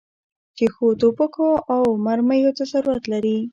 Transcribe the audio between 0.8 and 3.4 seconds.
توپکو او مرمیو ته ضرورت لري.